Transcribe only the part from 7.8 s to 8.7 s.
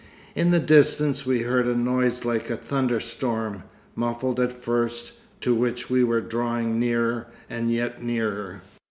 nearer.